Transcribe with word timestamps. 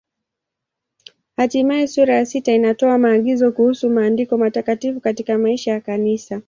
Hatimaye 1.37 1.87
sura 1.87 2.13
ya 2.15 2.25
sita 2.25 2.53
inatoa 2.53 2.97
maagizo 2.97 3.51
kuhusu 3.51 3.89
Maandiko 3.89 4.37
Matakatifu 4.37 4.99
katika 5.01 5.37
maisha 5.37 5.71
ya 5.71 5.81
Kanisa. 5.81 6.39